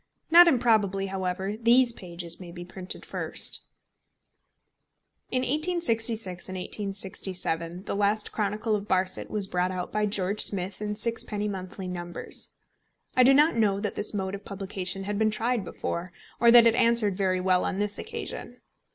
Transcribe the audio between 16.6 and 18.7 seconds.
it answered very well on this occasion.